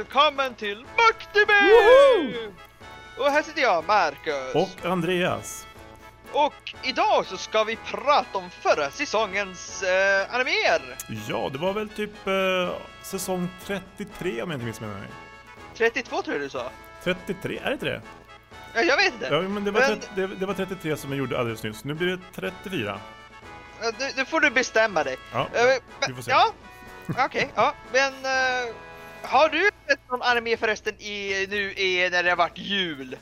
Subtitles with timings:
[0.00, 2.50] Välkommen till Maktime!
[3.18, 4.54] Och här sitter jag, Marcus.
[4.54, 5.66] Och Andreas.
[6.32, 10.96] Och idag så ska vi prata om förra säsongens eh, animer.
[11.28, 12.70] Ja, det var väl typ eh,
[13.02, 15.08] säsong 33 om jag inte missminner mig.
[15.76, 16.70] 32 tror jag du sa.
[17.04, 18.02] 33, är det inte det?
[18.74, 19.26] Ja, jag vet inte.
[19.26, 21.84] Ja, men det var, Men- 30, det, det var 33 som jag gjorde alldeles nyss.
[21.84, 23.00] Nu blir det 34.
[23.82, 25.16] Ja, Nu, nu får du bestämma dig.
[25.32, 26.30] Ja, vi men- får se.
[26.30, 26.52] Ja,
[27.18, 27.50] okej.
[27.54, 28.74] ja, men eh,
[29.22, 33.16] har du sett någon anime förresten i, nu i, när det har varit jul?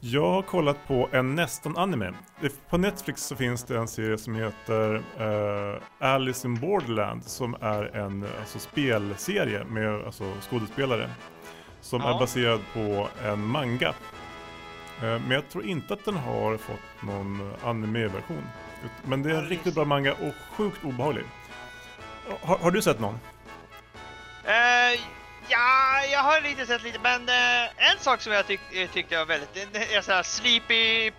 [0.00, 2.12] Jag har kollat på en nästan anime.
[2.40, 7.54] Det- På Netflix så finns det en serie som heter eh, Alice in Borderland som
[7.60, 11.10] är en alltså, spelserie med alltså, skådespelare.
[11.80, 12.14] Som Ja.
[12.14, 13.88] är baserad på en manga.
[13.88, 18.42] Eh, men jag tror inte att den har fått någon anime-version.
[19.04, 21.24] Men det är en Ja, riktigt bra manga och sjukt obehaglig.
[22.42, 23.18] Har, har du sett någon?
[24.44, 25.00] Eh,
[25.48, 29.16] ja, jag har lite sett lite, men eh, en sak som jag tyck, eh, tyckte
[29.18, 29.72] var väldigt...
[29.72, 31.12] Det är såhär Sleepy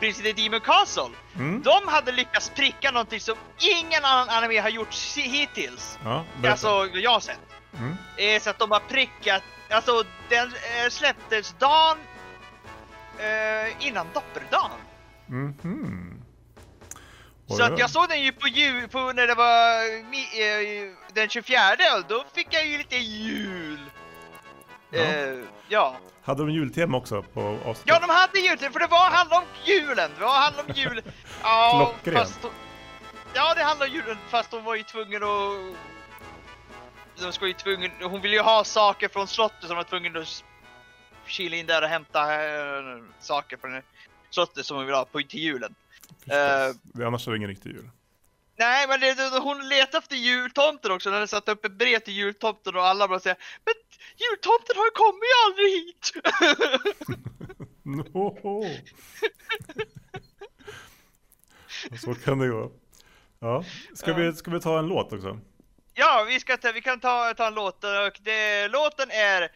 [0.00, 1.10] Prince in the Demon Castle.
[1.36, 1.62] Mm?
[1.62, 5.98] De hade lyckats pricka någonting som ingen annan anime har gjort hittills.
[6.04, 6.50] Ja, berätta.
[6.50, 7.38] Alltså, jag har sett.
[7.78, 7.96] Mm.
[8.16, 11.98] är så att de har prickat, alltså den eh, släpptes dagen
[13.18, 14.78] eh, innan dopperdagen.
[15.26, 15.54] Mhm.
[15.62, 15.93] Oj,
[17.48, 21.28] Så att jag såg den ju på jul, på när det var mi, eh, den
[21.28, 21.58] 24
[21.98, 23.78] och då fick jag ju lite jul.
[24.90, 25.00] Ja.
[25.00, 25.96] Eh, ja.
[26.24, 27.82] Hade de jultema också på avsnittet?
[27.84, 30.10] ja, de hade jul, för det var handlade om julen.
[30.18, 31.02] Det var handlade om jul.
[31.42, 32.50] Ja, fast hon-
[33.34, 35.76] Ja, det handlade om julen fast hon var ju tvungen att...
[37.22, 40.44] De ska ju tvungen, hon ville ju ha saker från slottet som var tvungen att
[41.26, 42.80] kila in där och hämta eh,
[43.20, 43.82] saker från
[44.30, 45.74] slottet som hon vill ha på, till julen.
[46.24, 47.90] Det- Annars är det ingen riktig jul.
[48.56, 51.08] Nej, men det, det, hon letade efter jultomten också.
[51.08, 53.74] Hon hade satt upp ett brev till jultomten och alla bara säger Men
[54.16, 56.12] jultomten har ju kommit ju aldrig hit!
[57.86, 58.64] No.
[62.00, 62.72] Så kan det gå.
[63.40, 63.64] Ja.
[63.94, 65.40] Ska, vi, ska vi ta en låt också?
[65.94, 69.48] ja, vi, ska ta, vi kan ta, ta en låt och det, låten är uh,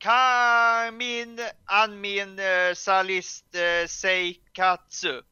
[0.00, 1.38] Kamin
[1.70, 2.36] Anmin
[2.74, 5.22] Salist Seikatsu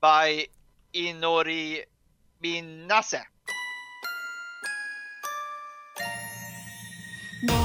[0.00, 0.46] by
[0.94, 1.84] Inori
[2.42, 3.22] Minase.
[7.42, 7.58] 目指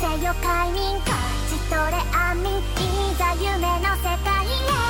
[0.00, 1.14] せよ快眠勝
[1.48, 4.89] ち取れ安眠いざ夢の世界へ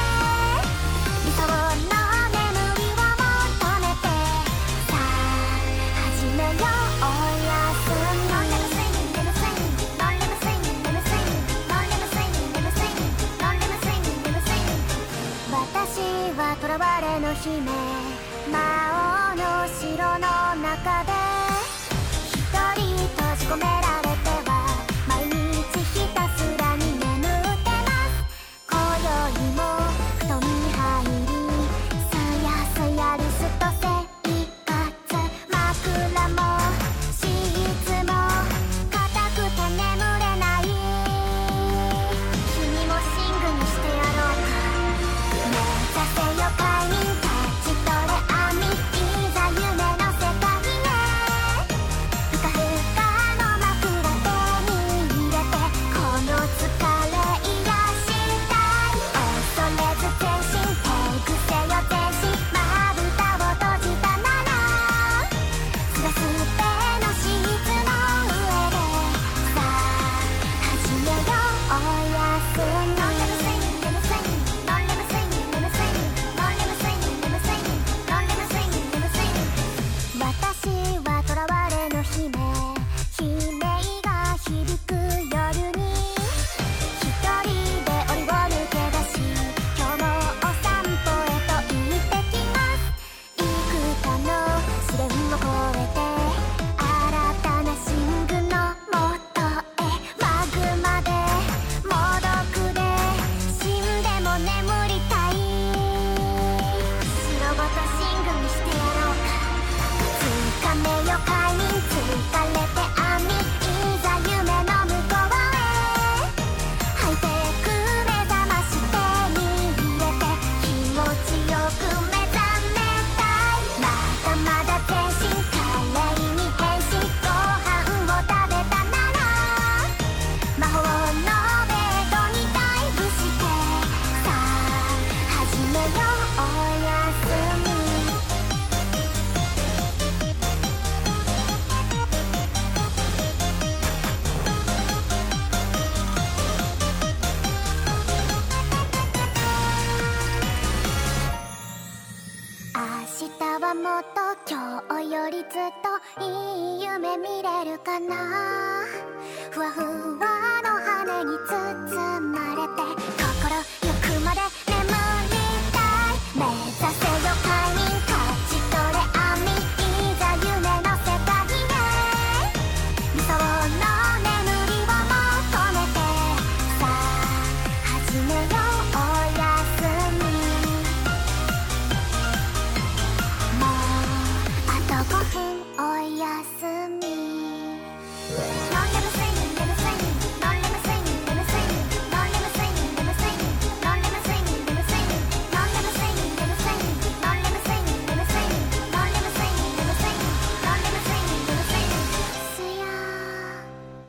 [17.40, 17.89] 寂寞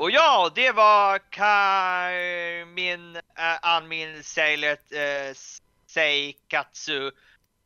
[0.01, 5.33] Och ja, det var Kaimin äh, eh, Anmin Seilet äh, eh,
[5.87, 7.11] Seikatsu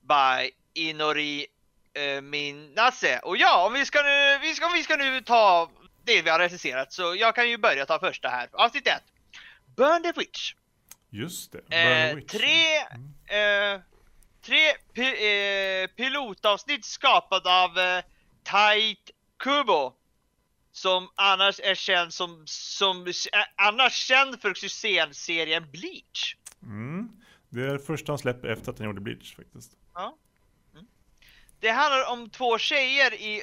[0.02, 1.46] by Inori
[1.94, 3.20] äh, Minase.
[3.20, 5.70] Och ja, om vi ska nu, vi ska, om vi ska nu ta
[6.06, 8.50] det vi har recenserat så jag kan ju börja ta första här.
[8.52, 8.94] Avsnitt 1.
[9.76, 10.54] Burn the Witch.
[11.10, 11.58] Just det.
[11.78, 12.32] Eh, Burn Witch.
[12.32, 13.76] tre, Mm.
[13.76, 13.82] eh,
[14.42, 15.02] tre pi,
[15.82, 18.04] eh, pilotavsnitt skapade av eh,
[18.44, 19.94] Tait Kubo.
[20.72, 23.14] Som annars är känd som, som är
[23.56, 26.36] annars känd för succén-serien Bleach.
[26.64, 27.10] Mm.
[27.50, 29.72] Det är första han släpper efter att han gjorde Bleach faktiskt.
[29.94, 30.18] Ja.
[31.66, 33.42] Det handlar om två tjejer i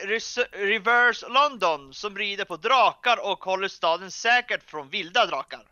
[0.53, 5.67] Reverse London som rider på drakar och håller staden säkert från vilda drakar.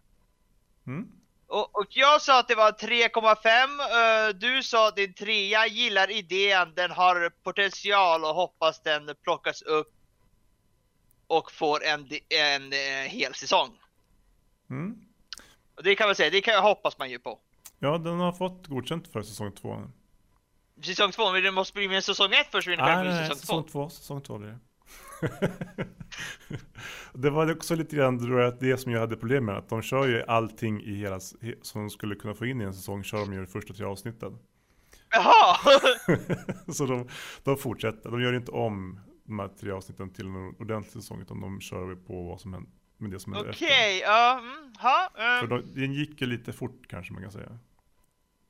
[0.87, 1.09] Mm.
[1.47, 4.29] Och, och jag sa att det var 3,5.
[4.29, 9.63] eh, Du sa att din trea gillar idén, den har potential och hoppas den plockas
[9.63, 9.93] upp
[11.27, 13.79] och får en, di- en, eh, hel säsong.
[14.71, 14.99] Mm.
[15.77, 17.39] Och det kan man säga, det kan, hoppas man ju på.
[17.79, 19.83] Ja, den har fått godkänt för säsong två.
[20.83, 23.37] Säsong 2, men det måste bli med säsong 1 först vi Nej, nej, nej, säsong
[23.37, 23.41] 2.
[23.41, 23.89] säsong två.
[23.91, 24.59] Säsong två blir det.
[27.15, 28.19] det var också lite grann
[28.61, 29.57] det som jag hade problem med.
[29.57, 32.65] Att de kör ju allting i hela, he- som de skulle kunna få in i
[32.65, 34.39] en säsong, kör de ju de första tre avsnitten.
[35.11, 35.57] Jaha!
[36.73, 37.09] Så de,
[37.45, 38.11] de fortsätter.
[38.11, 41.95] De gör inte om de här tre avsnitten till en ordentlig säsong, utan de kör
[41.95, 44.13] på vad som händer med det som händer Okej, efter.
[44.13, 47.59] ja, mm, ha, eh, För de, den gick ju lite fort kanske man kan säga.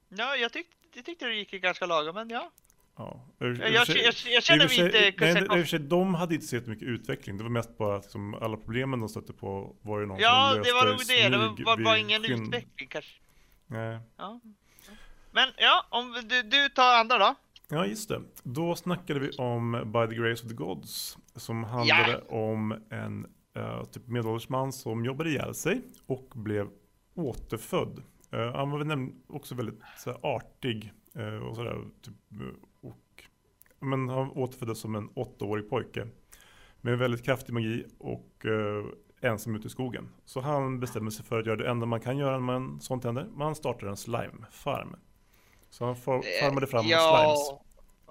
[0.08, 2.50] ja, jag tyckte, jag tyckte det gick ganska lagom, men ja.
[2.96, 3.20] Ja.
[3.38, 5.56] Jag, jag, jag, jag känner mig inte nej, det- och Kusakov.
[5.58, 7.36] för sig, de hade inte sett mycket utveckling.
[7.36, 10.50] Det var mest bara att liksom, alla problemen de stötte på var ju någon Ja,
[10.54, 11.28] som det var nog det.
[11.56, 12.42] Det var, var ingen skinn.
[12.46, 13.10] utveckling kanske.
[13.66, 13.98] Nej.
[14.16, 14.40] Ja.
[15.32, 17.34] Men ja, om du, du tar andra då.
[17.68, 18.20] Ja, just det.
[18.42, 21.18] Då snackade vi om By the Grace of the Gods.
[21.36, 23.26] Som handlade om en
[23.56, 26.68] uh, typ medelålders man som jobbade ihjäl sig och blev
[27.14, 28.02] återfödd.
[28.32, 31.84] Eh, han var också väldigt så här, artig eh, och sådär.
[32.02, 33.24] Typ, eh, och,
[33.80, 36.08] men han återföddes som en åttaårig pojke.
[36.80, 38.84] Med väldigt kraftig magi och eh,
[39.30, 40.08] ensam ute i skogen.
[40.24, 43.04] Så han bestämde sig för att göra det enda man kan göra när man sånt
[43.04, 43.26] händer.
[43.34, 44.96] Man startar en slime-farm.
[45.70, 46.98] Så han far, farmade fram slimes.
[47.00, 47.62] ja,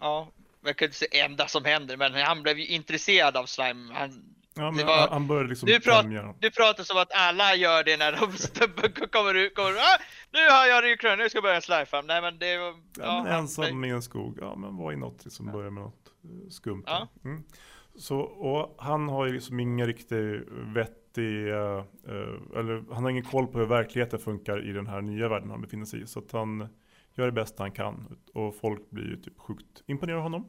[0.02, 0.32] ja,
[0.64, 3.94] jag kan inte säga enda som händer, men han blev ju intresserad av slime.
[3.94, 6.06] Han, Ja, men var- han- började liksom du, prat,
[6.40, 9.56] du pratar som att alla gör det när de kommer ut.
[9.56, 9.98] Kommer, ah,
[10.32, 12.06] nu har jag rykrön, nu ska jag börja farm.
[12.08, 12.74] Nej men det var...
[13.00, 16.08] Ja, han- ensam i en skog, ja men var i något som börjar med något
[16.24, 16.84] eh, skumt.
[16.88, 17.08] Ja.
[17.26, 17.44] Mm.
[17.96, 20.42] Så, och han har ju liksom ingen riktig
[20.76, 21.84] vettig, eh,
[22.60, 25.62] eller han har ingen koll på hur verkligheten funkar i den här nya världen han
[25.62, 26.08] befinner sig i.
[26.08, 26.68] Så att han
[27.16, 28.18] gör det bästa han kan.
[28.34, 30.48] Och folk blir ju typ sjukt imponerade av honom.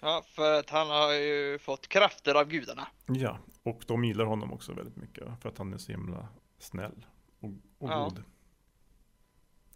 [0.00, 2.86] Ja, för att han har ju fått krafter av gudarna.
[3.06, 5.24] Ja, och de gillar honom också väldigt mycket.
[5.42, 6.28] För att han är så himla
[6.58, 7.06] snäll
[7.40, 8.04] och, och Ja.
[8.04, 8.22] god.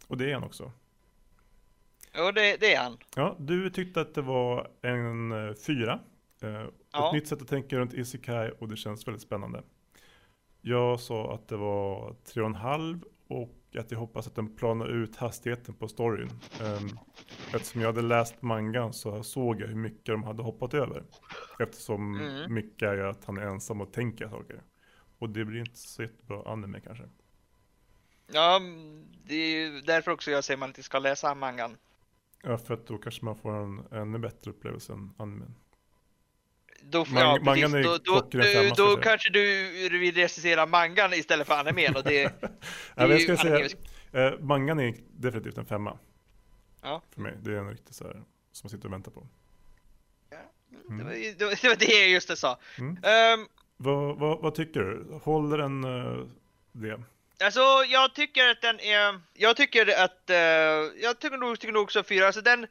[0.07, 0.71] Och det är han också.
[2.25, 2.97] Och det, det är han.
[3.15, 5.99] Ja, du tyckte att det var en eh, fyra.
[6.41, 6.65] Eh,
[6.95, 7.07] Ja.
[7.07, 9.63] Ett nytt sätt att tänka runt Isekai och det känns väldigt spännande.
[10.61, 14.55] Jag sa att det var tre och en halv och att jag hoppas att den
[14.55, 16.29] planar ut hastigheten på storyn.
[16.61, 16.99] Um,
[17.53, 21.03] eftersom jag hade läst mangan så såg jag hur mycket de hade hoppat över.
[21.59, 22.53] Eftersom Mm.
[22.53, 24.61] mycket är att han är ensam och tänker saker.
[25.19, 27.03] Och det blir inte så jättebra anime kanske.
[28.31, 28.61] Ja,
[29.25, 31.77] det är ju därför också jag säger man inte ska läsa mangan.
[32.43, 35.55] Ja, för att då kanske man får en ännu bättre upplevelse än animen.
[36.81, 37.45] Då, får Mang- ja, precis.
[37.45, 41.95] mangan är Då, då, du, jag då kanske du vill recensera mangan istället för animen
[41.95, 42.49] och det, Ja,
[42.95, 43.69] det är jag ska säga,
[44.11, 45.99] eh, mangan är definitivt en femma.
[46.83, 47.01] Ja.
[47.13, 47.37] För mig.
[47.41, 48.13] Det är en riktig så här,
[48.51, 49.27] som man sitter och väntar på.
[50.69, 52.59] det, var, det, var, det var det jag just det sa.
[52.77, 52.97] Mm.
[53.03, 53.47] Ehm,
[53.77, 55.19] Vad, vad, vad tycker du?
[55.23, 56.27] Håller den eh,
[56.71, 57.03] det?
[57.43, 60.37] Alltså jag tycker att den är, jag tycker att, eh,
[61.01, 62.67] jag tycker nog, tycker nog också fyra, alltså den,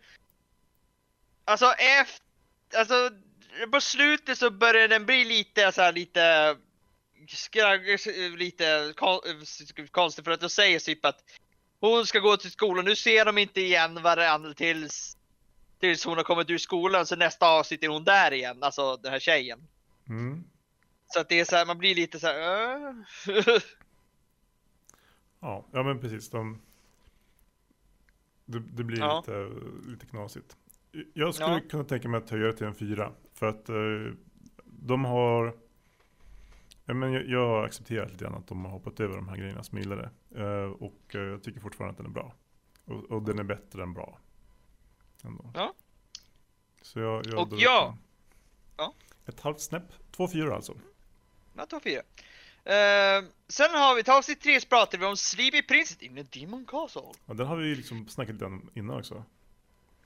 [1.44, 2.26] alltså efter,
[2.78, 3.10] alltså
[3.72, 6.56] på slutet så börjar den bli lite så här lite
[7.28, 7.80] skrag,
[8.38, 9.20] lite kon,
[9.90, 11.24] konstigt för att de säger typ att
[11.90, 12.84] hon ska gå till skolan.
[12.84, 15.16] Nu ser de inte igen varandra tills,
[15.80, 17.06] tills hon har kommit ur skolan.
[17.06, 19.68] Så nästa avsnitt är hon där igen, alltså den här tjejen.
[20.08, 20.44] Mm.
[21.06, 22.88] Så att det är så här, man blir lite så här.
[22.88, 22.94] "Äh?"
[25.40, 26.30] Ja, ja men precis.
[26.30, 26.60] De,
[28.44, 29.18] det, det blir Ja.
[29.26, 29.48] lite,
[29.90, 30.56] lite knasigt.
[31.14, 31.60] Jag skulle Ja.
[31.70, 33.12] kunna tänka mig att höja det till en fyra.
[33.34, 34.14] För att eh,
[34.64, 35.56] de har...
[36.84, 39.36] Ja, men jag, jag har accepterat lite grann att de har hoppat över de här
[39.36, 40.10] grejerna som jag gillade.
[40.34, 42.34] Eh, och eh, jag tycker fortfarande att den är bra.
[42.84, 44.18] Och, och den är bättre än bra.
[45.24, 45.50] Ändå.
[45.54, 45.74] Ja.
[46.82, 47.98] Så jag, jag Och ja.
[48.76, 48.94] Ja.
[49.26, 49.92] Ett halvt snäpp.
[50.10, 50.74] Två fyror alltså.
[51.56, 52.02] Ja, två fyra.
[52.64, 56.40] Eh, sen har vi, till avsnitt tre så pratar vi om Sleepy Princess in the
[56.40, 57.02] Demon Castle.
[57.26, 59.24] Ja, den har vi ju liksom snackat lite om innan också.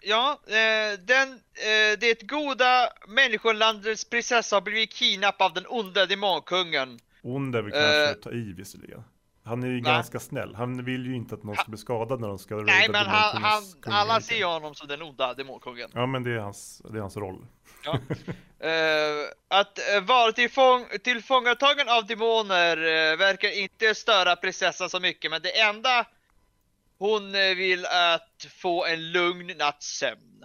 [0.08, 6.98] Ja, eh, den, eh, det goda människolandets prinsessa har blivit kidnappad av den onda demonkungen.
[7.22, 8.14] Ond är väl kanske Eh.
[8.14, 9.04] ta i visserligen.
[9.44, 9.90] Han är ju Va?
[9.90, 10.54] ganska snäll.
[10.54, 13.06] Han vill ju inte att någon ska bli skadad när de ska Nej raida men
[13.06, 15.90] han, han, alla ser ju honom som den onda demonkungen.
[15.94, 17.46] Ja men det är hans, det är hans roll.
[18.60, 18.70] Eh,
[19.48, 25.42] att uh, vara tillfång, tillfångatagen av demoner eh, verkar inte störa prinsessan så mycket men
[25.42, 26.06] det enda
[26.98, 30.44] hon eh, vill att få en lugn natts sömn.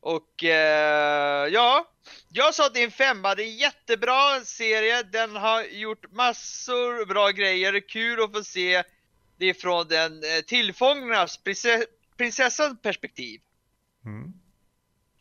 [0.00, 1.90] Och eh, ja,
[2.28, 6.12] jag sa att det är en femma, det är en jättebra serie, den har gjort
[6.12, 8.82] massor bra grejer, kul att få se
[9.38, 11.84] det från den eh, tillfångarnas prinsess,
[12.16, 13.40] prinsessans perspektiv.
[14.04, 14.32] Mm.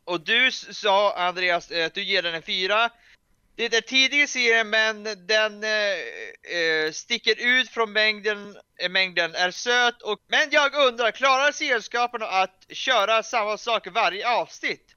[0.04, 2.90] Och du sa Andreas eh, att du ger den en fyra.
[3.56, 9.52] Det är tidigare serien men den eh, eh, sticker ut från mängden, eh, mängden är
[9.52, 14.96] söt och men jag undrar, klarar serieskaparna att köra samma sak varje avsnitt?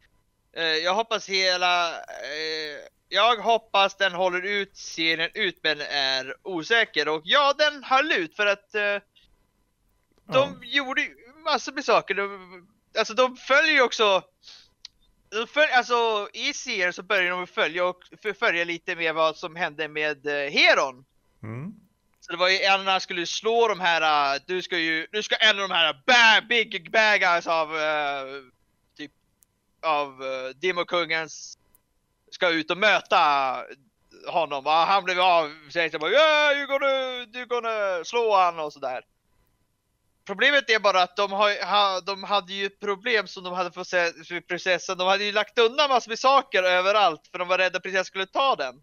[0.56, 7.08] Eh, jag hoppas hela, eh, jag hoppas den håller ut serien ut men är osäker
[7.08, 8.98] och ja den höll ut för att eh,
[10.32, 12.14] de gjorde ju massor med saker.
[12.14, 14.22] De, alltså de följer ju också
[15.46, 18.02] följ, alltså i serien så börjar de följa och
[18.38, 21.04] följa lite med vad som hände med eh, Heron.
[21.42, 21.74] Mm.
[22.20, 25.06] Så det var ju en när han skulle slå de här, eh, du ska ju,
[25.12, 28.24] du ska en av de här bad, big bad guys av eh,
[28.96, 29.12] typ
[29.82, 31.58] av uh, Demokungens
[32.30, 33.56] ska ut och möta
[34.26, 36.86] honom och han blev av så bara yeah, you're gonna,
[37.32, 39.02] you're gonna slå han och sådär.
[40.26, 43.70] Problemet är bara att de, har, ha, de hade ju ett problem som de hade
[43.70, 44.98] för prinsessan.
[44.98, 48.04] De hade ju lagt undan massor med saker överallt för de var rädda att prinsessan
[48.04, 48.82] skulle ta den.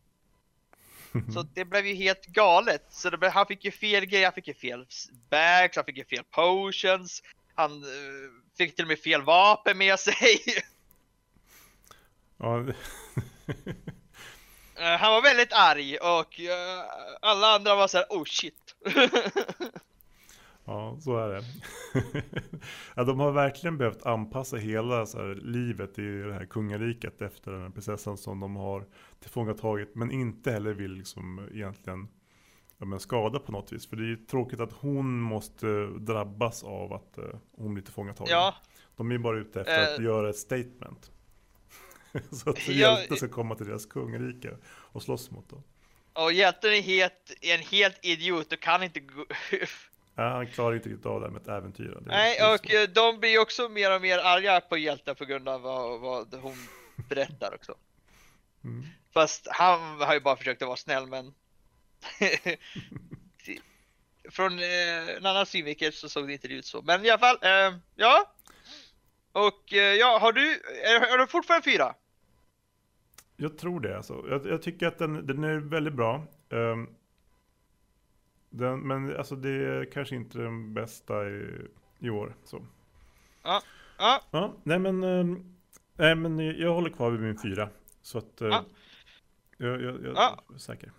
[1.34, 2.86] Så det blev ju helt galet.
[2.90, 4.86] Så blev, han fick ju fel grejer, han fick ju fel
[5.30, 7.24] bags, han fick ju fel potions.
[7.56, 10.40] Han eh, fick till och med fel vapen med sig.
[12.38, 12.66] Ja,
[14.76, 16.84] Eh, han var väldigt arg och eh,
[17.22, 18.76] alla andra var så här: oh shit.
[20.66, 21.44] ja, så är det.
[22.96, 27.62] ja, de har verkligen behövt anpassa hela här, livet i det här kungariket efter den
[27.62, 28.86] här prinsessan som de har
[29.20, 29.96] tillfångatagit.
[29.96, 32.08] Men inte heller vill liksom egentligen
[32.78, 33.88] ja, men skada på något vis.
[33.88, 37.24] För det är ju tråkigt att hon måste drabbas av att eh,
[37.58, 38.32] hon blir tillfångatagen.
[38.32, 38.56] ja,
[38.96, 40.06] De är ju bara ute efter att Eh.
[40.06, 41.12] göra ett statement.
[42.32, 45.64] så att Ja, hjälten ska komma till deras kungarike och slåss mot dem.
[46.14, 49.26] och hjälten är helt, en helt idiot och kan inte gå...
[50.16, 51.98] Ja, han klarar inte riktigt av det här med ett äventyr.
[52.06, 55.62] Nej, och eh, de blir också mer och mer arga på hjälten på grund av
[55.62, 56.56] vad, vad hon
[57.10, 57.76] berättar också.
[58.64, 58.86] Mm.
[59.14, 61.34] Fast han har ju bara försökt att vara snäll men
[64.30, 66.82] Från eh, en annan synvinkel så såg det inte ut så.
[66.82, 68.34] Men i alla fall, eh, ja.
[69.32, 70.52] Och eh, ja, har du,
[70.84, 71.96] är, är du fortfarande fyra?
[73.38, 74.26] Jag tror det alltså.
[74.30, 76.28] Jag, jag tycker att den, den är väldigt bra.
[76.50, 76.90] Ehm,
[78.54, 81.68] den, men alltså det är kanske inte den bästa i,
[82.00, 82.36] i år.
[82.44, 82.66] Så.
[83.44, 83.62] Ja,
[84.32, 85.56] Ja, nej men, ehm,
[85.96, 87.70] nej men jag håller kvar vid min fyra.
[88.02, 88.66] Så att eh, Ja.
[89.58, 90.44] jag, jag, jag Ja.
[90.54, 90.92] är säker.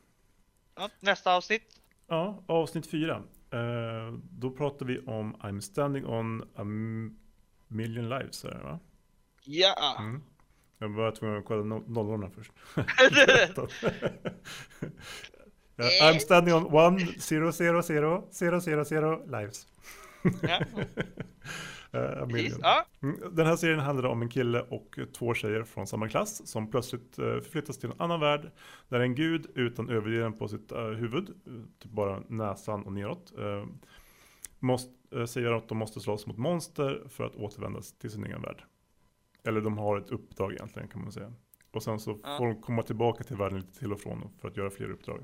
[1.00, 1.80] nästa avsnitt.
[2.06, 3.22] Ja, avsnitt fyra.
[3.50, 6.64] Eh, då pratar vi om I'm standing on a
[7.68, 8.44] million lives.
[8.44, 8.78] Är det, va?
[9.44, 9.96] Ja.
[9.98, 10.22] Mm.
[10.78, 12.52] Jag var tvungen att kolla no- nollorna först.
[15.76, 19.66] ja, I'm standing on one zero zero zero zero zero zero lives.
[20.42, 20.60] ja.
[21.92, 22.28] Eh.
[22.60, 22.86] Ja.
[23.02, 26.70] Mm, Den här serien handlar om en kille och två tjejer från samma klass som
[26.70, 28.50] plötsligt eh, förflyttas till en annan värld
[28.88, 31.26] där en gud utan överdelen på sitt eh, huvud,
[31.78, 33.32] typ bara näsan och neråt,
[34.58, 38.62] måste, säger att de måste slåss mot monster för att återvända till sin egen värld.
[39.44, 41.32] Eller de har ett uppdrag egentligen kan man säga.
[41.70, 42.38] Och sen så Ja.
[42.38, 45.20] får de komma tillbaka till världen lite till och från för att göra fler uppdrag.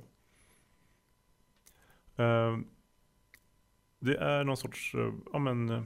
[2.20, 2.58] Eh,
[3.98, 5.82] det är någon sorts, eh, ja men, eh,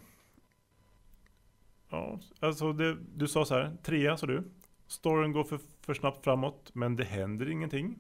[1.91, 4.45] ja, alltså det, du sa så här, trea sa du.
[4.87, 7.99] Storyn går för, för snabbt framåt, men det händer ingenting.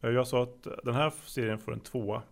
[0.00, 2.22] Jag sa att den här serien får en tvåa.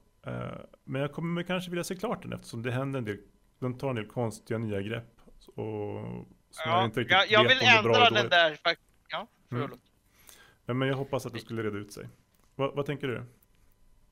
[0.84, 3.18] Men jag kommer kanske vilja se klart den eftersom det händer en del,
[3.58, 5.20] den tar en del konstiga nya grepp.
[5.46, 6.26] Och, som
[6.64, 8.88] jag Ja, inte riktigt jag, jag vet vill om ändra den där faktiskt.
[9.08, 9.62] Ja, Mm.
[9.62, 9.80] förlåt.
[10.66, 12.08] Men jag hoppas att det skulle reda ut sig.
[12.54, 13.24] Vad, vad tänker du?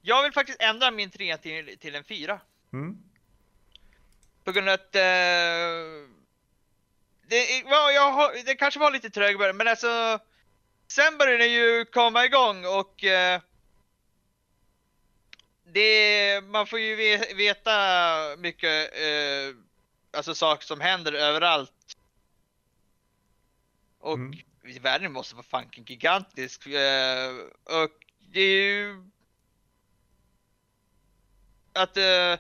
[0.03, 2.41] Jag vill faktiskt ändra min 3 till, till en 4.
[2.73, 2.97] Mm?
[4.45, 4.95] På grund av att...
[4.95, 5.01] Eh,
[7.27, 10.19] det, ja, jag det kanske var lite trög början, men alltså...
[10.89, 13.05] Sen började den ju komma igång och...
[13.05, 13.41] Eh,
[15.73, 19.57] det, man får ju ve, veta mycket eh,
[20.11, 21.97] alltså saker som händer överallt.
[23.99, 24.33] Och Mm.
[24.81, 26.67] världen måste vara fucking gigantisk.
[26.67, 27.31] Eh,
[27.65, 29.11] och det är ju...
[31.73, 31.97] Att...
[31.97, 32.39] Eh,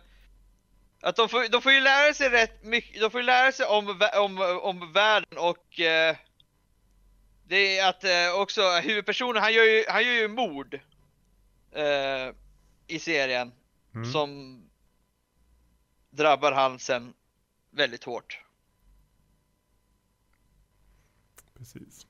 [1.03, 3.67] att de får, de får ju lära sig rätt mycket, de får ju lära sig
[3.67, 6.17] om, om, om världen och eh,
[7.45, 10.81] det är att eh, också huvudpersonen, han gör ju, han gör ju mord
[12.87, 13.53] i serien
[13.95, 14.13] Mm.
[14.13, 14.61] som
[16.11, 17.15] drabbar han sen
[17.71, 18.41] väldigt hårt.
[21.59, 22.07] Precis.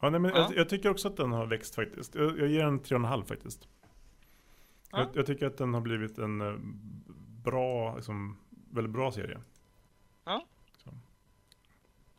[0.00, 0.38] Ja, nej, men Ja.
[0.38, 2.14] Jag, jag tycker också att den har växt faktiskt.
[2.14, 3.68] Jag, jag ger den 3,5 faktiskt.
[4.96, 5.02] Ja.
[5.02, 6.56] Jag, jag tycker att den har blivit en eh,
[7.44, 8.38] bra, liksom,
[8.70, 9.38] väldigt bra serie.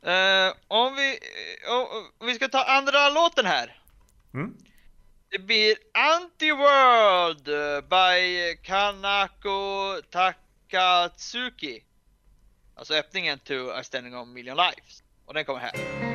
[0.08, 1.20] Eh, om vi,
[2.18, 3.82] om vi ska ta andra låten här.
[4.34, 4.58] Mm?
[5.30, 7.46] Det blir Anti-World
[7.90, 11.84] by Kanako Takatsuki.
[12.76, 15.04] Alltså öppningen to A Standing on Million Lives.
[15.26, 16.07] Och den kommer här.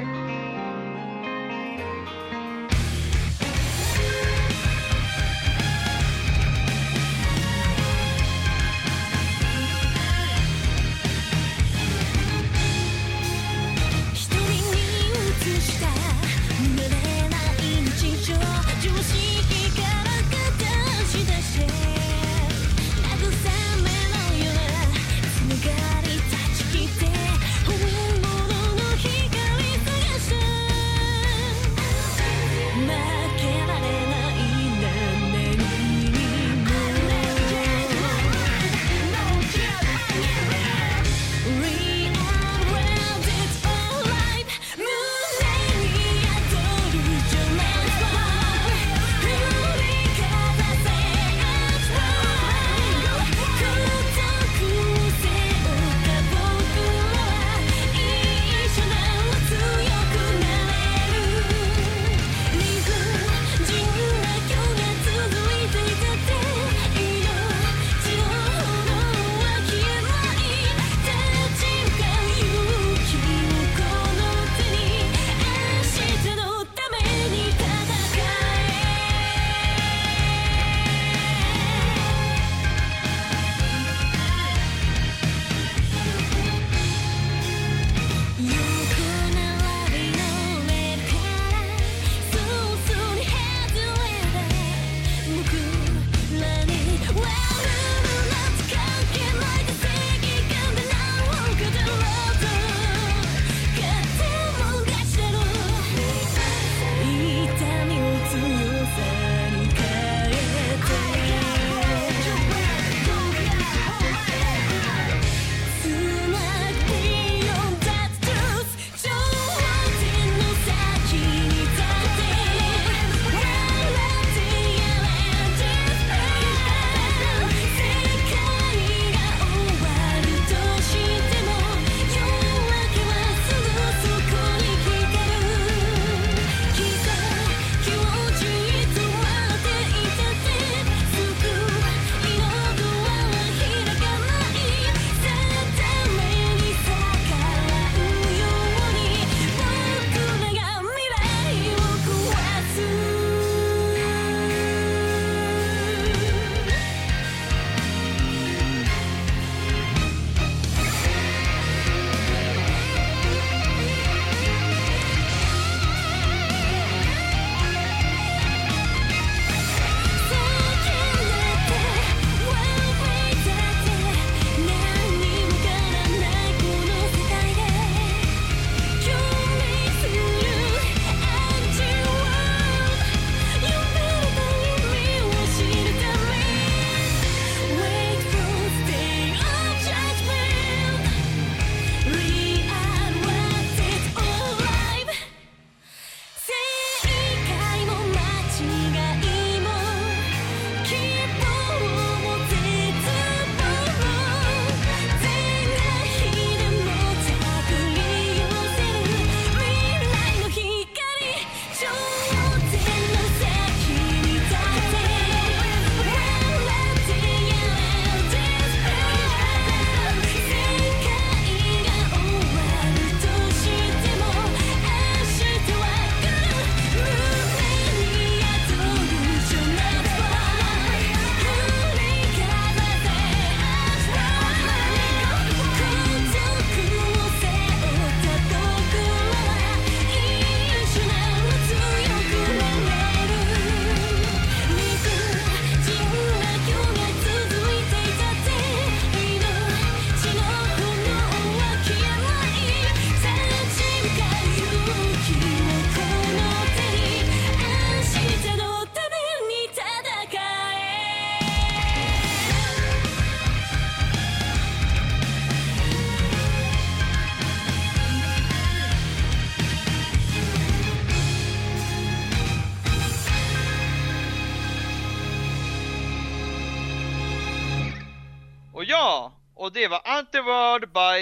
[279.83, 281.19] Det var Antiword by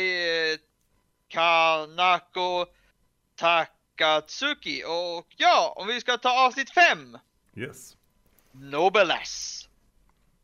[0.53, 0.59] eh,
[1.29, 2.67] Kanako
[3.37, 4.85] Takatsuki.
[4.85, 7.19] Och ja, om vi ska ta avsnitt 5.
[7.57, 7.97] Yes.
[8.53, 9.69] Nobeless.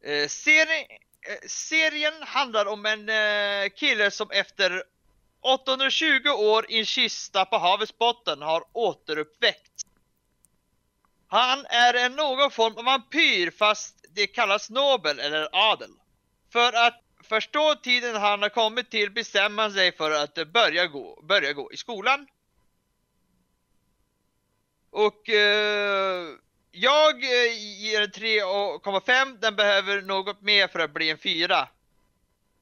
[0.04, 0.86] Eh, serien,
[1.28, 4.82] eh, serien handlar om en eh, kille som efter
[5.40, 9.86] 820 år i en kista på havets botten har återuppväckts.
[11.28, 15.90] Han är en någon form av vampyr fast det kallas nobel eller adel.
[16.52, 21.22] För att förstå tiden han har kommit till bestämmer han sig för att börja gå,
[21.22, 22.26] börja gå i skolan.
[24.90, 26.26] Och eh,
[26.70, 29.38] jag eh, ger en 3,5.
[29.40, 31.68] Den behöver något mer för att bli en 4.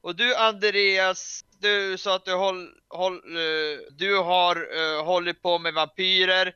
[0.01, 5.59] Och du Andreas, du sa att du, håll, håll, eh, du har uh, hållit på
[5.59, 6.55] med vampyrer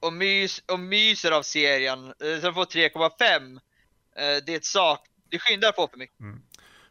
[0.00, 2.06] och, mys, och myser av serien.
[2.06, 3.52] Uh, så du får 3,5.
[3.52, 3.58] Uh,
[4.16, 5.06] det är ett sak.
[5.28, 6.20] du skyndar på för mycket.
[6.20, 6.42] Mm.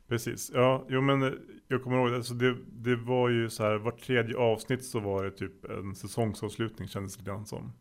[0.07, 1.31] Precis, ja, jo men eh,
[1.67, 5.23] jag kommer ihåg, alltså det, det var ju så här, vart tredje avsnitt så var
[5.23, 7.73] det typ en säsongsavslutning kändes det grann som.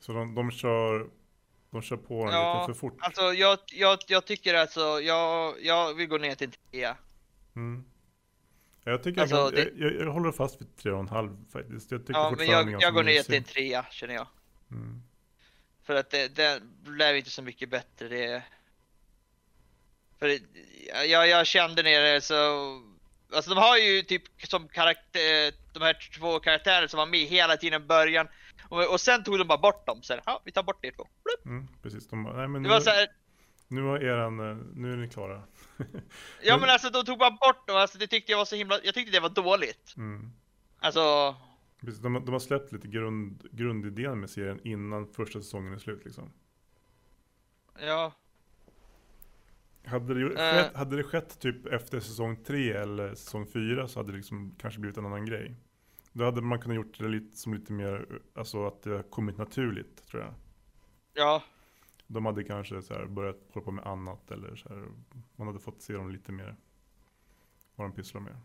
[0.00, 1.10] Så de, de kör,
[1.70, 2.98] de kör på den Ja, lite för fort.
[3.00, 6.94] Alltså jag, jag, jag tycker alltså, jag, jag vill gå ner till en 3.
[7.56, 7.84] Mm.
[8.84, 11.90] Jag tycker Alltså, jag, det- jag, jag, håller fast vid 3,5 faktiskt.
[11.90, 14.26] Jag tycker Ja, men jag, jag går ner till en 3 känner jag.
[14.70, 15.02] Mm.
[15.82, 18.08] För att det, det blev inte så mycket bättre.
[18.08, 18.42] Det...
[20.22, 20.38] För
[21.06, 22.34] jag, jag kände nere så...
[23.34, 27.56] Alltså de har ju typ som karaktär, de här två karaktärerna som var med hela
[27.56, 28.28] tiden i början.
[28.68, 30.02] Och, och sen tog de bara bort dem.
[30.02, 31.06] Så här, ja, vi tar bort er två.
[31.44, 33.06] Mm, precis, de bara, nej men Det nu, var så här,
[33.68, 35.42] nu har eran, eh, nu är ni klara.
[36.42, 37.76] ja Men- alltså de tog bara bort dem.
[37.76, 39.94] Alltså det tyckte jag var så himla, jag tyckte det var dåligt.
[39.96, 40.32] Mm.
[40.80, 41.34] Alltså,
[41.80, 45.78] Precis, de, har- de har släppt lite grund, grundidén med serien innan första säsongen är
[45.78, 46.32] slut liksom.
[47.80, 48.12] ja.
[49.92, 50.62] Hade det, Eh.
[50.62, 54.54] skett, hade det skett typ efter säsong 3 eller säsong 4 så hade det liksom
[54.58, 55.54] kanske blivit en annan grej.
[56.12, 60.06] Då hade man kunnat gjort det lite som lite mer, alltså att det kommit naturligt
[60.06, 60.34] tror jag.
[61.14, 61.42] Ja,
[62.06, 64.84] De hade kanske så här börjat hålla på med annat eller så här,
[65.36, 66.56] man hade fått se dem lite mer
[67.76, 68.36] vad de pysslar med.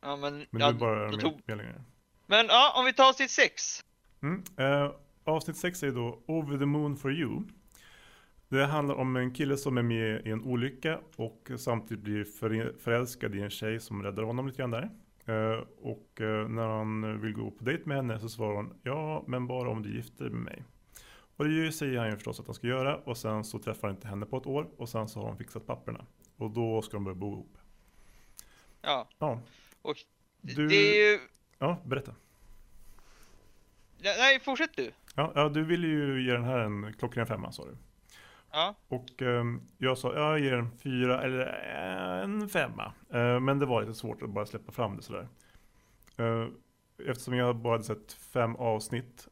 [0.00, 1.84] ja men, Men ja, nu bara är de tog, med längre.
[2.26, 3.84] men ja, om vi tar avsnitt 6.
[4.22, 4.42] Mm.
[4.56, 4.90] Eh,
[5.24, 7.42] avsnitt 6 är då Over the Moon for You.
[8.48, 12.74] Det handlar om en kille som är med i en olycka och samtidigt blir för,
[12.78, 14.90] förälskad i en tjej som räddar honom lite grann där.
[15.26, 19.24] Eh, och eh, när han vill gå på dejt med henne så svarar hon ja,
[19.26, 20.64] men bara om du gifter med mig.
[21.36, 23.96] Och det säger han ju förstås att han ska göra och sen så träffar han
[23.96, 26.06] inte henne på ett år och sen så har han fixat papperna.
[26.36, 27.58] Och då ska de börja bo ihop.
[28.82, 29.40] Ja, Ja,
[29.82, 29.96] och
[30.40, 31.18] Du- det är ju...
[31.58, 32.14] ja berätta.
[34.02, 34.90] Nej, fortsätt du.
[35.14, 37.76] Ja, ja, du ville ju ge den här en klockren femma sa du.
[38.50, 42.92] Ja, Och ehm, jag sa, jag ger en fyra eller eh, en femma.
[43.10, 45.28] Eh, men det var lite svårt att bara släppa fram det sådär.
[46.16, 46.46] Eh,
[47.06, 49.28] eftersom jag bara hade sett fem avsnitt.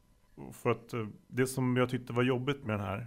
[0.52, 3.06] För att eh, det som jag tyckte var jobbigt med den här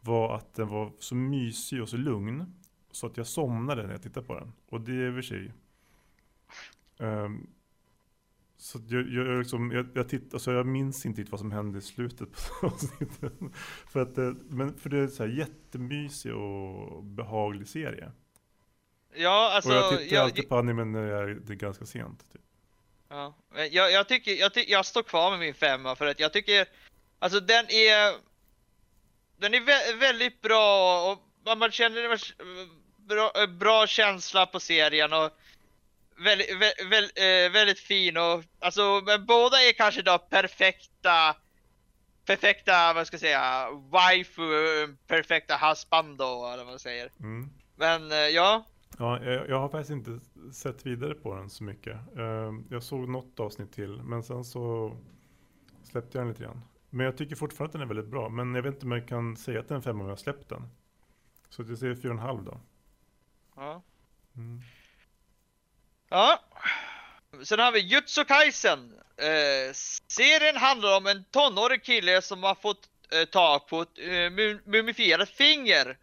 [0.00, 2.54] var att den var så mysig och så lugn.
[2.90, 4.52] Så att jag somnade när jag tittade på den.
[4.68, 5.52] Och det är i och för sig.
[6.98, 7.46] Ehm,
[8.62, 11.82] så jag, jag, liksom, jag, jag, titt, alltså jag minns inte vad som hände i
[11.82, 12.28] slutet
[12.60, 13.32] på avsnittet.
[13.92, 18.12] för att, det- men för det är så här jättemysig och behaglig serie.
[19.14, 19.70] ja alltså...
[19.70, 22.32] och jag tittar jag, alltid på anime när det är, det är ganska sent.
[22.32, 22.42] Typ.
[23.08, 23.34] ja,
[23.70, 26.66] jag, jag tycker, jag, ty, jag står kvar med min femma för att jag tycker,
[27.18, 28.14] alltså den är,
[29.36, 32.18] den är vä väldigt bra och man- man känner
[33.08, 35.30] bra, bra känsla på serien och
[36.18, 41.36] väldigt, vä, väl, eh, väldigt fin och alltså men båda är kanske då perfekta
[42.26, 44.42] perfekta, vad ska jag säga, waifu,
[45.06, 47.10] perfekta husband då, eller vad man säger.
[47.20, 47.50] Mm.
[47.76, 48.64] Men eh, ja,
[48.98, 50.20] Ja, jag, jag har faktiskt inte
[50.52, 51.96] sett vidare på den så mycket.
[52.16, 54.96] Eh, jag såg något avsnitt till, men sen så
[55.82, 56.60] släppte jag den lite grann.
[56.90, 58.28] Men jag tycker fortfarande att den är väldigt bra.
[58.28, 60.12] Men jag vet inte om jag kan säga att den är en femma om jag
[60.12, 60.68] har släppt den.
[61.48, 62.60] Så att jag säger fyra och en halv då.
[63.56, 63.82] ja.
[64.36, 64.60] Mm.
[66.12, 66.40] Ja.
[67.42, 68.92] Sen har vi Jutsu Kaisen.
[69.16, 69.72] Eh,
[70.08, 74.60] serien handlar om en tonårig kille som har fått eh, tag på ett eh, mu-
[74.64, 75.98] mumifierat finger.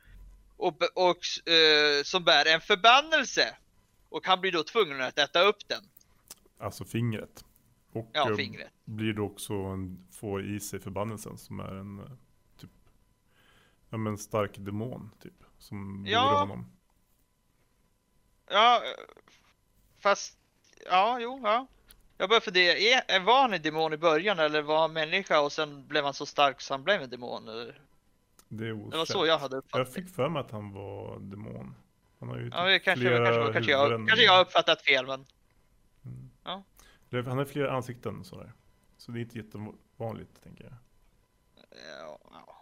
[0.58, 3.56] Och, och eh, som bär en förbannelse.
[4.10, 5.84] Och han blir då tvungen att äta upp den.
[6.60, 7.46] Alltså fingret.
[7.94, 8.72] Och Ja, eh, fingret.
[8.86, 12.06] blir då också en, får i sig förbannelsen som är en eh,
[12.62, 12.70] typ
[13.90, 15.34] ja, men stark demon typ.
[15.60, 16.30] Som Ja.
[16.32, 16.72] bor honom.
[18.52, 18.84] Ja,
[20.00, 20.38] fast...
[20.86, 21.68] Ja, jo, ja.
[22.18, 25.52] Jag börjar fundera, är, var han en demon i början eller var han människa och
[25.52, 27.48] sen blev han så stark så han blev en demon?
[27.48, 27.82] Eller?
[28.48, 31.76] Det Det var så jag hade uppfattat Jag fick för mig att han var demon.
[32.20, 35.08] Han har ju Ja, typ kanske, flera kanske, kanske, jag, kanske jag har uppfattat fel,
[35.08, 35.26] men
[37.10, 38.54] Det- Han har flera ansikten sådär.
[38.98, 40.74] Så det är inte jättevanligt, tänker jag.
[42.00, 42.56] Ja, ja.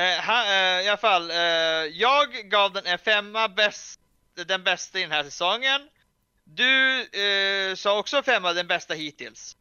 [0.00, 1.36] Eh, ha, eh, I alla fall, eh,
[1.92, 4.00] jag gav den en femma, bäst,
[4.46, 5.88] den bästa i den här säsongen.
[6.44, 9.56] Du eh, sa också femma, den bästa hittills.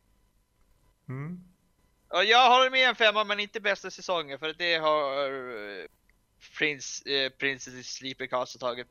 [1.10, 1.43] Mm.
[2.08, 5.26] Och jag håller med en femma, men inte bästa säsongen, för det har
[5.82, 5.86] eh,
[6.58, 8.88] Prince, eh, Princess Sleeper Castle tagit.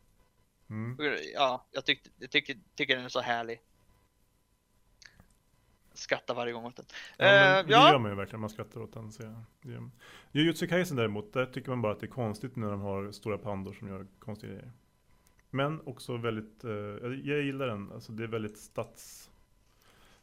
[0.70, 0.96] Mm.
[1.34, 3.60] Ja, jag tyckte, jag tycker, tycker den är så härlig.
[5.94, 6.86] Skrattar varje gång åt den.
[7.16, 7.90] Ja, men Eh, det ja.
[7.90, 9.10] gör man ju verkligen, man skrattar åt den
[9.62, 9.92] gör man.
[10.32, 13.38] Jujutsu Kaisen däremot, där tycker man bara att det är konstigt när de har stora
[13.38, 14.72] pandor som gör konstiga grejer.
[15.54, 19.30] Men också väldigt, eh, jag jag gillar den, alltså det är väldigt stats,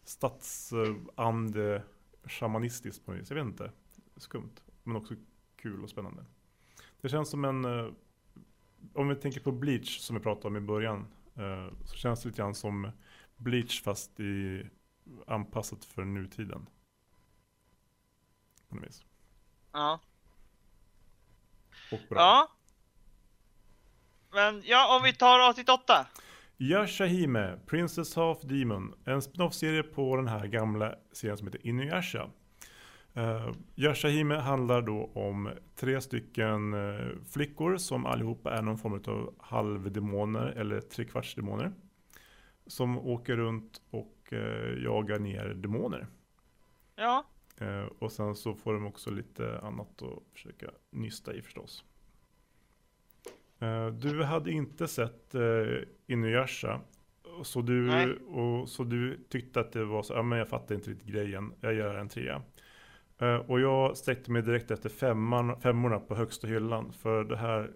[0.04, 1.84] stadsande,
[2.24, 3.30] shamanistiskt på något vis.
[3.30, 3.72] Jag vet inte,
[4.18, 4.56] skumt.
[4.84, 5.16] Men också
[5.56, 6.26] kul och spännande.
[7.02, 7.92] Det känns som en, eh,
[8.94, 12.30] om vi tänker på Bleach som vi pratade om i början, eh, så känns det
[12.30, 12.92] lite grann som
[13.38, 14.66] Bleach fast i
[15.28, 16.70] anpassat för nutiden.
[18.70, 19.06] På något vis.
[19.74, 20.00] ja.
[21.92, 22.20] Och bra.
[22.20, 22.59] Ja.
[24.34, 26.08] Men ja, om vi tar avsnitt 8.
[26.58, 28.94] Yashahime, Princess Half Demon.
[29.06, 32.30] En spin-off-serie på den här gamla serien som heter Inuyasha.
[33.18, 39.36] Uh, Yashahime handlar då om tre stycken eh, flickor som allihopa är någon form av
[39.40, 41.72] halvdemoner eller trekvartsdemoner.
[42.68, 46.08] Som åker runt och eh, jagar ner demoner.
[46.96, 47.26] Ja.
[47.58, 51.84] Eh, och sen så får de också lite annat att försöka nysta i förstås.
[53.60, 55.42] Eh, du hade inte sett eh,
[56.08, 56.82] Inuyasha.
[57.44, 58.18] Så du, Nej.
[58.18, 61.54] och, så du tyckte att det var så, ja men jag fattar inte riktigt grejen,
[61.60, 62.42] jag gör en trea.
[63.18, 66.94] Eh, och jag sträckte mig direkt efter femman, femmorna på högsta hyllan.
[66.94, 67.72] För det här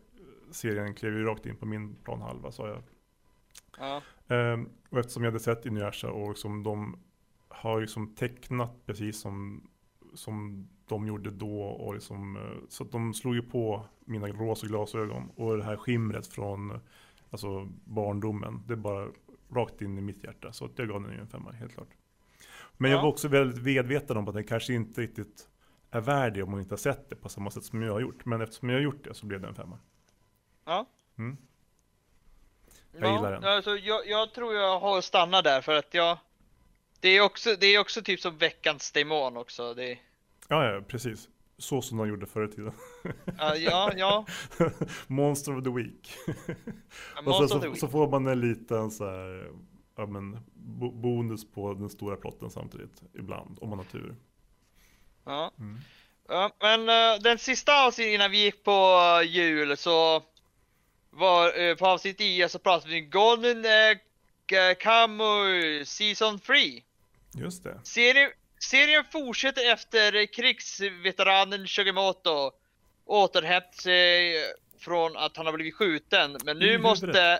[0.52, 2.84] serien klev ju rakt in på min planhalva sa jag.
[3.78, 4.02] Ja.
[4.90, 7.00] Och eftersom jag hade sett Inuyasha och liksom de
[7.48, 9.68] har liksom tecknat precis som,
[10.14, 11.62] som de gjorde då.
[11.62, 15.78] Och liksom, eh, så att de slog ju på mina rosa glasögon och det här
[15.78, 16.80] skimret från
[17.30, 18.64] alltså, barndomen.
[18.68, 19.08] Det är bara
[19.52, 20.54] rakt in i mitt hjärta.
[20.54, 21.90] Så att jag gav den ju en femma, helt klart.
[22.78, 23.02] Men jag Ja.
[23.02, 25.48] var också väldigt medveten om att den kanske inte riktigt
[25.92, 28.00] är värd det om man inte har sett det på samma sätt som jag har
[28.00, 28.26] gjort.
[28.26, 29.80] Men eftersom jag har gjort det så blev det en femma.
[30.66, 30.86] Ja.
[31.18, 31.38] Mm.
[32.92, 33.44] Jag gillar den.
[33.44, 36.18] Alltså, jag, jag tror jag har stannat där för att jag...
[37.00, 39.74] Det är också, det är också typ som veckans demon också.
[39.74, 40.00] Det,
[40.50, 41.30] Ja, ja, precis.
[41.58, 42.74] Så som de gjorde förr i tiden.
[43.38, 44.26] ja, ja, ja.
[45.08, 46.18] Monster of the Week.
[47.26, 49.52] och sen så, så får man en liten så här,
[49.96, 53.04] ja, men, bo- bonus på den stora plotten samtidigt.
[53.14, 54.16] Ibland, om man har tur.
[55.26, 55.52] Ja.
[55.60, 55.78] Mm.
[56.28, 60.24] Ja, men eh, den sista avsnittet innan vi gick på eh, jul så
[61.10, 66.56] var uh, på avsnitt 10 så pratade vi Golden uh, Kamuy Season 3.
[67.36, 67.80] Just det.
[67.84, 68.32] Serien,
[68.70, 72.52] serien fortsätter efter krigsveteranen Shigemoto
[73.06, 74.36] återhämtat sig
[74.80, 76.38] från att han har blivit skjuten.
[76.46, 76.82] Men I nu huvudet.
[76.82, 77.40] måste...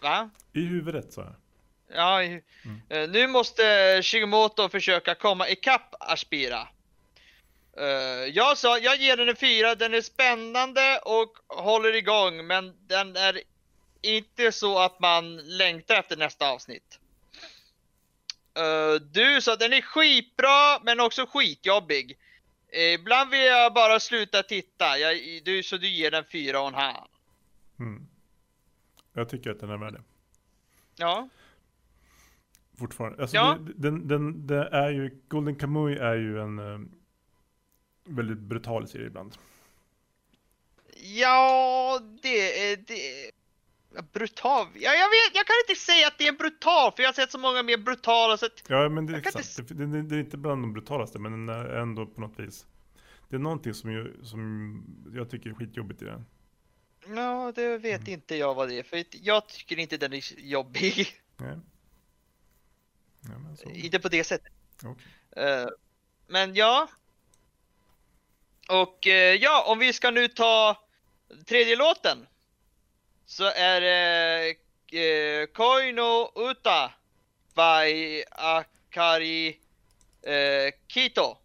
[0.00, 0.30] Va?
[0.52, 1.34] I huvudet sa jag.
[1.96, 2.80] Ja, i- Mm.
[2.88, 3.62] eh, nu måste
[4.02, 6.68] Shigemoto försöka komma ikapp Aspira.
[7.78, 7.86] Eh,
[8.34, 13.16] jag sa, jag ger den en fyra, den är spännande och håller igång men den
[13.16, 13.40] är
[14.02, 16.98] inte så att man längtar efter nästa avsnitt.
[18.56, 22.18] Eh, du sa den är skitbra men också skitjobbig.
[22.94, 26.74] Ibland vill jag bara sluta titta, jag, du, så du ger den fyra och en
[26.74, 27.06] halv.
[27.78, 28.06] Mm.
[29.12, 30.02] Jag tycker att den är värd det.
[30.96, 31.28] Ja,
[32.78, 33.22] Fortfarande.
[33.22, 33.58] Alltså Ja.
[33.60, 36.78] det, den, den, det är ju, Golden Kamuy är ju en eh,
[38.04, 39.36] väldigt brutal serie ibland.
[41.02, 43.30] Ja, det är det.
[44.12, 44.66] Brutal.
[44.74, 47.32] Ja, jag vet, jag kan inte säga att det är brutal för jag har sett
[47.32, 49.68] så många mer brutala så att, Ja men det är Jag exakt.
[49.68, 52.66] Det, det, det är inte bland de brutalaste men den är ändå på något vis.
[53.28, 54.82] Det är någonting som, ju, som
[55.14, 56.26] jag tycker är skitjobbigt i den.
[57.16, 61.08] Ja, det vet inte jag vad det är för jag tycker inte den är jobbig.
[61.36, 61.58] Nej.
[63.20, 63.70] Ja, men så.
[63.70, 64.52] inte på det sättet.
[64.84, 65.06] Okej.
[65.36, 65.68] Eh,
[66.26, 66.88] men ja.
[68.68, 70.86] Och eh, ja, om vi ska nu ta
[71.46, 72.26] tredje låten.
[73.28, 74.56] Så är det
[74.92, 76.92] eh, Koino Uta
[77.54, 79.58] by Akari
[80.22, 81.38] eh, Kito.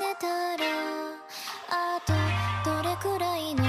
[0.00, 0.64] れたら。
[1.68, 2.14] あと
[2.64, 3.62] どれくらいの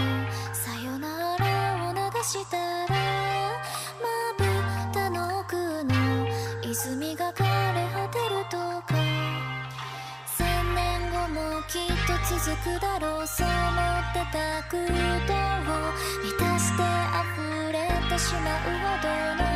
[0.53, 1.45] さよなら
[1.89, 2.95] を流したら。
[4.01, 4.45] まぶ
[4.93, 5.93] たの奥の
[6.63, 8.95] 泉が枯れ果てるとか。
[10.25, 10.39] 千
[10.73, 13.27] 年後もきっと続くだろう。
[13.27, 15.33] そう思ってた空洞
[15.67, 15.83] を
[16.23, 16.81] 満たして
[17.19, 17.77] 溢れ
[18.09, 19.50] てしまうほどの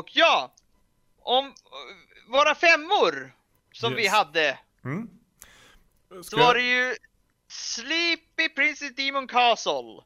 [0.00, 0.52] Och ja,
[1.22, 1.54] om
[2.28, 3.32] våra femmor
[3.72, 4.12] som vi Yes.
[4.12, 5.08] hade Mm.
[6.22, 6.94] så var det ju
[7.48, 10.02] Sleepy Princess Demon Castle.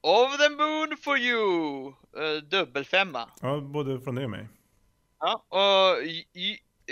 [0.00, 1.88] Over the Moon for You.
[2.16, 3.30] Eh, dubbelfemma.
[3.40, 4.48] Ja, både från dig och mig.
[5.20, 6.04] Ja, och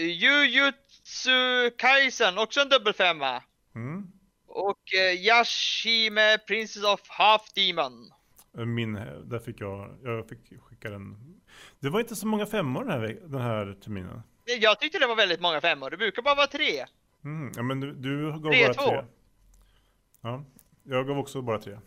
[0.01, 3.43] Jujutsu Kaisen, också en dubbelfemma.
[3.75, 4.07] Mm.
[4.47, 8.13] Och eh, Yashime Princess of Half Demon.
[8.53, 8.95] Min,
[9.25, 11.36] där fick jag, jag fick skicka den.
[11.81, 14.23] Det var inte så många femmor den här, den här terminen.
[14.61, 16.85] Jag tyckte det var väldigt många femmor, det brukar bara vara tre.
[17.25, 17.53] Mm.
[17.57, 18.91] Ja, men du, du gav Tre, bara två.
[18.91, 19.05] tre.
[20.21, 20.45] Ja,
[20.83, 21.79] jag gav också bara tre.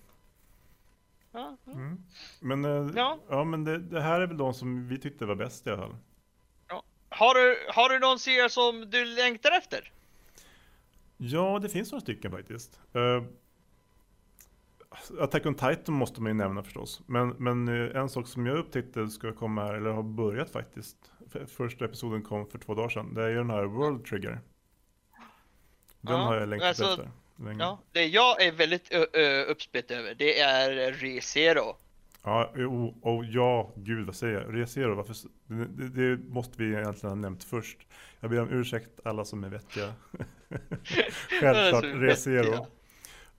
[1.31, 1.73] Ja, ja.
[2.39, 3.19] Men, eh, Ja.
[3.29, 5.81] ja, men det, det här är väl de som vi tyckte var bäst i alla
[5.81, 5.95] fall.
[7.11, 9.91] Har, du, har du någon serie som du längtar efter?
[11.17, 12.79] Ja, det finns några stycken faktiskt.
[12.95, 13.23] Uh,
[15.19, 17.01] Attack on Titan måste man ju nämna förstås.
[17.05, 20.97] Men, men eh, en sak som jag upptäckte ska komma här, eller har börjat faktiskt.
[21.47, 23.13] Första episoden kom för två dagar sedan.
[23.13, 24.41] Det är ju den här World Trigger.
[26.01, 27.11] Den Ja, har jag längtat alltså, efter.
[27.35, 27.63] Länge.
[27.63, 28.91] Ja, det jag är väldigt
[29.47, 31.75] uppspett över, det är ReZero.
[32.23, 34.57] Ja, oh, oh, ja, gud vad säger jag?
[34.57, 35.15] Resero, varför?
[35.47, 37.77] Det, det, måste vi egentligen ha nämnt först.
[38.19, 39.93] Jag ber om ursäkt alla som är vettiga.
[41.39, 42.67] Självklart, Resero.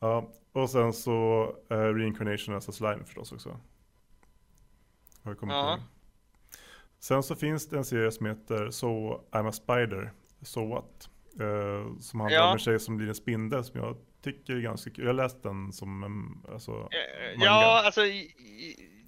[0.00, 3.48] Ja, och sen så uh, Reincarnation, alltså Slime förstås också.
[5.22, 5.78] Har jag kommit Ja.
[6.98, 8.86] Sen så finns det en serie som heter So
[9.30, 11.08] I'm a Spider, So What?
[11.40, 12.46] Eh, som handlar Ja.
[12.46, 15.04] om en tjej som blir en spindel som jag tycker är ganska kul.
[15.04, 17.44] Jag har läst den som en, alltså, Eh, Manga.
[17.44, 18.00] Ja, alltså,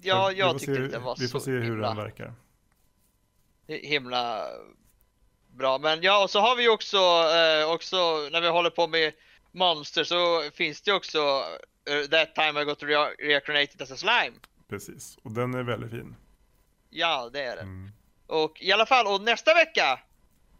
[0.01, 2.33] ja, vi jag tyckte se, den var Vi får så se hur himla, den verkar.
[3.67, 4.45] himla
[5.47, 5.77] bra.
[5.79, 7.95] Men ja, och så har vi också, eh, också
[8.31, 9.13] när vi håller på med
[9.53, 11.43] monster så finns det också
[11.89, 14.37] eh, That time I got re- reincarnated as a slime.
[14.69, 16.15] Precis, och den är väldigt fin.
[16.89, 17.61] Ja, det är det.
[17.61, 17.91] Mm.
[18.27, 19.99] Och i alla fall, och nästa vecka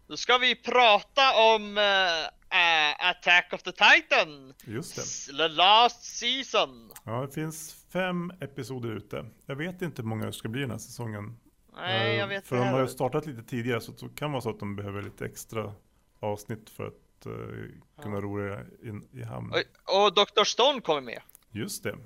[0.06, 2.24] då ska vi prata om eh,
[2.60, 4.54] eh, Attack of the Titan.
[4.64, 5.36] Just det.
[5.36, 6.90] The last season.
[7.04, 9.26] Ja, det finns fem episoder ute.
[9.46, 11.36] Jag vet inte hur många det ska bli den här säsongen.
[11.76, 14.32] Nej, Eh, jag vet För inte de har ju startat lite tidigare så det kan
[14.32, 15.74] vara så att de behöver lite extra
[16.20, 16.94] avsnitt för att
[17.26, 19.52] eh, kunna ro det in i hamn.
[19.86, 20.44] Och, och Dr.
[20.44, 21.22] Stone kommer med.
[21.50, 21.96] Just det.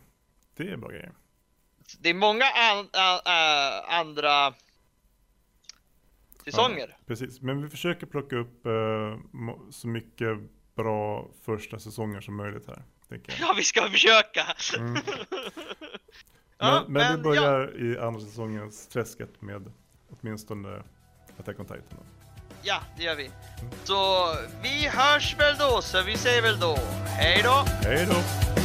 [0.56, 1.12] Det är bra grejer.
[2.00, 4.54] Det är många an, a, a, andra
[6.44, 6.88] säsonger.
[6.88, 8.72] Ja, precis, men vi försöker plocka upp eh,
[9.30, 10.38] må- så mycket
[10.74, 12.82] bra första säsonger som möjligt här.
[13.40, 14.46] Ja, vi ska försöka.
[14.78, 14.92] Mm.
[16.60, 19.72] Men, Ja, men, men vi börjar i andra säsongens träsket med
[20.10, 20.82] åtminstone
[21.38, 21.98] Attack on Titan.
[22.68, 23.30] Ja, det gör vi.
[23.84, 24.28] Så
[24.62, 27.64] vi hörs väl då, så vi säger väl då hej då.
[27.82, 28.57] Hej då!